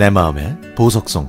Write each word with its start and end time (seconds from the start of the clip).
내 0.00 0.08
마음의 0.08 0.56
보석성 0.76 1.28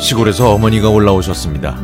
시골에서 0.00 0.54
어머니가 0.54 0.88
올라오셨습니다. 0.88 1.76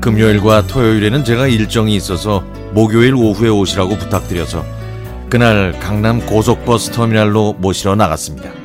금요일과 0.00 0.68
토요일에는 0.68 1.24
제가 1.24 1.48
일정이 1.48 1.96
있어서 1.96 2.44
목요일 2.74 3.16
오후에 3.16 3.48
오시라고 3.48 3.98
부탁드려서 3.98 4.64
그날 5.28 5.72
강남 5.80 6.24
고속버스 6.24 6.92
터미널로 6.92 7.54
모시러 7.54 7.96
나갔습니다. 7.96 8.63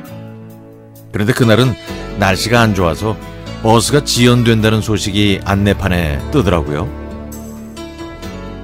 그런데 1.12 1.32
그날은 1.32 1.74
날씨가 2.18 2.60
안 2.60 2.74
좋아서 2.74 3.16
버스가 3.62 4.04
지연된다는 4.04 4.80
소식이 4.80 5.40
안내판에 5.44 6.18
뜨더라고요. 6.30 6.88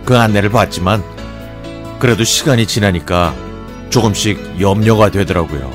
그 0.04 0.16
안내를 0.16 0.50
봤지만 0.50 1.02
그래도 1.98 2.24
시간이 2.24 2.66
지나니까 2.66 3.34
조금씩 3.90 4.60
염려가 4.60 5.10
되더라고요. 5.10 5.70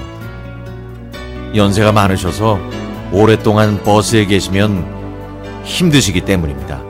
연세가 1.56 1.92
많으셔서 1.92 2.60
오랫동안 3.12 3.84
버스에 3.84 4.26
계시면 4.26 5.64
힘드시기 5.66 6.22
때문입니다. 6.22 6.82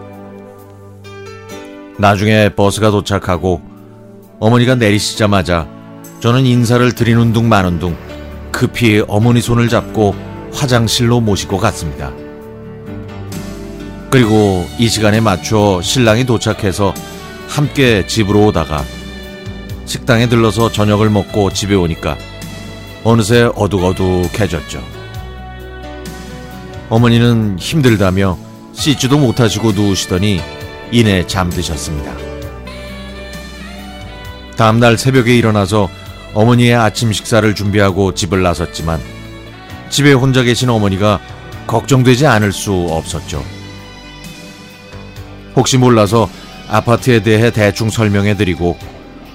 나중에 1.98 2.50
버스가 2.50 2.92
도착하고 2.92 3.62
어머니가 4.40 4.76
내리시자마자 4.76 5.68
저는 6.20 6.46
인사를 6.46 6.94
드리는 6.94 7.34
둥 7.34 7.50
마는 7.50 7.80
둥 7.80 7.98
급히 8.52 9.04
어머니 9.08 9.42
손을 9.42 9.70
잡고 9.70 10.16
화장실로 10.54 11.22
모시고 11.22 11.58
갔습니다. 11.58 12.12
그리고 14.10 14.68
이 14.78 14.90
시간에 14.90 15.22
맞춰 15.22 15.82
신랑이 15.82 16.26
도착해서 16.26 16.94
함께 17.48 18.06
집으로 18.06 18.48
오다가 18.48 18.84
식당에 19.86 20.28
들러서 20.28 20.72
저녁을 20.72 21.10
먹고 21.10 21.52
집에 21.52 21.76
오니까 21.76 22.18
어느새 23.04 23.50
어둑어둑해졌죠. 23.56 24.82
어머니는 26.90 27.58
힘들다며 27.58 28.38
씻지도 28.74 29.18
못하시고 29.18 29.72
누우시더니 29.72 30.42
이내 30.92 31.26
잠드셨습니다. 31.26 32.14
다음날 34.58 34.98
새벽에 34.98 35.38
일어나서 35.38 35.90
어머니의 36.34 36.76
아침 36.76 37.12
식사를 37.12 37.54
준비하고 37.56 38.14
집을 38.14 38.42
나섰지만 38.42 39.00
집에 39.90 40.14
혼자 40.14 40.44
계신 40.44 40.70
어머니가 40.70 41.20
걱정되지 41.68 42.26
않을 42.28 42.52
수 42.52 42.88
없었죠. 42.90 43.44
혹시 45.56 45.78
몰라서 45.78 46.30
아파트에 46.70 47.22
대해 47.22 47.52
대충 47.52 47.90
설명해 47.90 48.38
드리고 48.38 48.78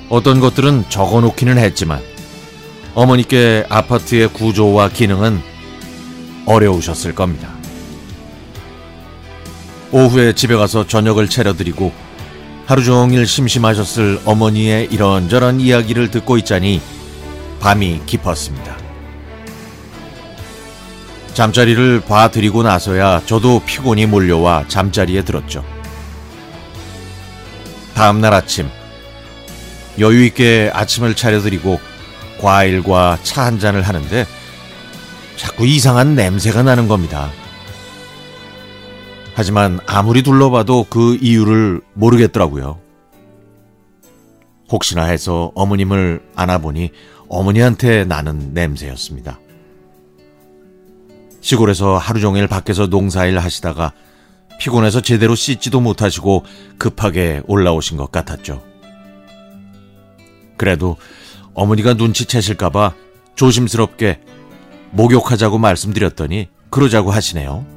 어떤 0.08 0.41
것들은 0.41 0.84
적어 0.89 1.20
놓기는 1.20 1.58
했지만 1.58 2.00
어머니께 2.94 3.67
아파트의 3.69 4.28
구조와 4.28 4.89
기능은 4.89 5.42
어려우셨을 6.47 7.14
겁니다. 7.14 7.50
오후에 9.92 10.33
집에 10.33 10.56
가서 10.56 10.86
저녁을 10.86 11.28
차려드리고 11.28 12.05
하루 12.67 12.83
종일 12.83 13.27
심심하셨을 13.27 14.20
어머니의 14.25 14.89
이런저런 14.91 15.61
이야기를 15.61 16.11
듣고 16.11 16.36
있자니 16.39 16.83
밤이 17.61 18.03
깊었습니다. 18.06 18.77
잠자리를 21.33 22.01
봐드리고 22.01 22.63
나서야 22.63 23.23
저도 23.27 23.61
피곤이 23.64 24.07
몰려와 24.07 24.64
잠자리에 24.68 25.23
들었죠. 25.23 25.64
다음날 27.95 28.35
아침 28.35 28.69
여유있게 29.98 30.70
아침을 30.74 31.14
차려드리고 31.14 31.80
과일과 32.40 33.19
차 33.23 33.45
한 33.45 33.58
잔을 33.61 33.83
하는데 33.83 34.27
자꾸 35.36 35.67
이상한 35.67 36.14
냄새가 36.14 36.63
나는 36.63 36.89
겁니다. 36.89 37.30
하지만 39.39 39.80
아무리 39.86 40.23
둘러봐도 40.23 40.86
그 40.89 41.19
이유를 41.20 41.83
모르겠더라고요. 41.92 42.80
혹시나 44.70 45.05
해서 45.05 45.52
어머님을 45.55 46.23
안아보니 46.35 46.91
어머니한테 47.29 48.07
나는 48.07 48.55
냄새였습니다. 48.55 49.39
시골에서 51.42 51.98
하루 51.98 52.19
종일 52.19 52.46
밖에서 52.46 52.86
농사일 52.86 53.39
하시다가 53.39 53.92
피곤해서 54.58 55.02
제대로 55.02 55.35
씻지도 55.35 55.80
못하시고 55.83 56.46
급하게 56.79 57.42
올라오신 57.46 57.98
것 57.98 58.11
같았죠. 58.11 58.63
그래도 60.57 60.96
어머니가 61.52 61.92
눈치채실까봐 61.92 62.95
조심스럽게 63.35 64.19
목욕하자고 64.92 65.58
말씀드렸더니 65.58 66.48
그러자고 66.70 67.11
하시네요. 67.11 67.76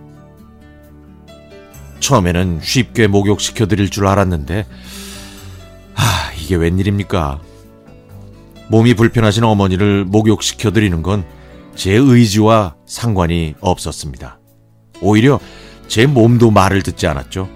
처음에는 2.00 2.60
쉽게 2.62 3.08
목욕시켜 3.08 3.66
드릴 3.66 3.90
줄 3.90 4.08
알았는데, 4.08 4.66
아, 5.96 6.32
이게 6.40 6.56
웬일입니까? 6.56 7.40
몸이 8.70 8.94
불편하신 8.94 9.44
어머니를 9.44 10.06
목욕시켜 10.06 10.72
드리는 10.72 11.02
건 11.02 11.40
제 11.80 11.94
의지와 11.94 12.76
상관이 12.86 13.56
없었습니다. 13.62 14.38
오히려 15.00 15.40
제 15.88 16.08
몸도 16.08 16.52
말을 16.52 16.84
듣지 16.84 17.08
않았죠. 17.08 17.48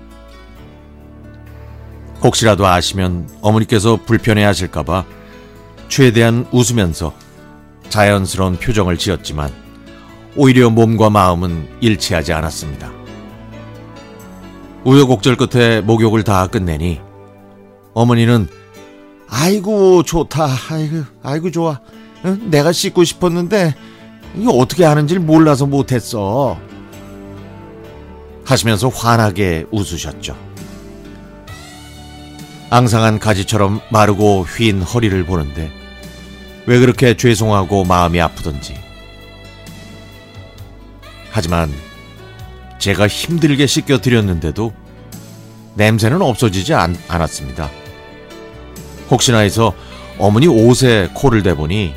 혹시라도 2.21 2.65
아시면 2.65 3.29
어머니께서 3.41 3.99
불편해 4.05 4.45
하실까봐 4.45 5.03
최대한 5.89 6.47
웃으면서 6.53 7.13
자연스러운 7.89 8.55
표정을 8.59 8.97
지었지만 8.97 9.51
오히려 10.37 10.69
몸과 10.69 11.09
마음은 11.09 11.67
일치하지 11.81 12.31
않았습니다. 12.31 13.02
우여곡절 14.85 15.37
끝에 15.37 15.81
목욕을 15.81 16.23
다 16.23 16.47
끝내니 16.47 16.99
어머니는 17.93 18.47
아이고 19.29 20.03
좋다 20.03 20.47
아이고 20.69 21.03
아이고 21.23 21.51
좋아 21.51 21.79
응? 22.25 22.49
내가 22.49 22.71
씻고 22.71 23.03
싶었는데 23.03 23.75
이거 24.35 24.51
어떻게 24.51 24.83
하는지 24.83 25.19
몰라서 25.19 25.65
못했어 25.65 26.57
하시면서 28.45 28.89
환하게 28.89 29.65
웃으셨죠. 29.71 30.35
앙상한 32.69 33.19
가지처럼 33.19 33.81
마르고 33.89 34.45
휜 34.45 34.81
허리를 34.81 35.23
보는데 35.25 35.71
왜 36.65 36.79
그렇게 36.79 37.15
죄송하고 37.15 37.83
마음이 37.83 38.19
아프던지. 38.19 38.75
하지만 41.31 41.71
제가 42.83 43.07
힘들게 43.07 43.65
씻겨드렸는데도 43.65 44.73
냄새는 45.75 46.21
없어지지 46.21 46.73
않, 46.73 46.97
않았습니다. 47.07 47.71
혹시나 49.09 49.37
해서 49.37 49.73
어머니 50.17 50.47
옷에 50.47 51.09
코를 51.13 51.43
대보니 51.43 51.93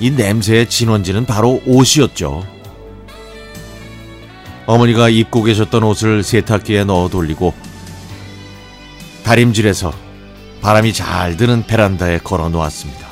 이 0.00 0.10
냄새의 0.10 0.68
진원지는 0.68 1.24
바로 1.24 1.62
옷이었죠. 1.64 2.44
어머니가 4.66 5.08
입고 5.08 5.44
계셨던 5.44 5.84
옷을 5.84 6.24
세탁기에 6.24 6.82
넣어 6.82 7.08
돌리고 7.08 7.54
다림질에서 9.22 9.94
바람이 10.62 10.94
잘 10.94 11.36
드는 11.36 11.64
베란다에 11.64 12.18
걸어 12.18 12.48
놓았습니다. 12.48 13.06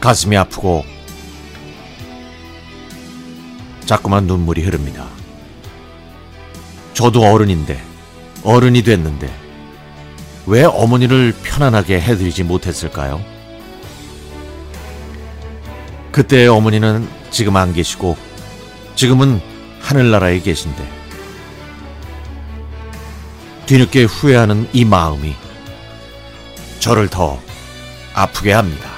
가슴이 0.00 0.36
아프고 0.36 0.91
자꾸만 3.92 4.26
눈물이 4.26 4.62
흐릅니다. 4.62 5.06
저도 6.94 7.30
어른인데, 7.30 7.78
어른이 8.42 8.84
됐는데, 8.84 9.30
왜 10.46 10.64
어머니를 10.64 11.34
편안하게 11.42 12.00
해드리지 12.00 12.44
못했을까요? 12.44 13.22
그때의 16.10 16.48
어머니는 16.48 17.06
지금 17.30 17.54
안 17.56 17.74
계시고, 17.74 18.16
지금은 18.94 19.42
하늘나라에 19.82 20.40
계신데, 20.40 20.90
뒤늦게 23.66 24.04
후회하는 24.04 24.70
이 24.72 24.86
마음이 24.86 25.34
저를 26.78 27.08
더 27.08 27.38
아프게 28.14 28.52
합니다. 28.52 28.91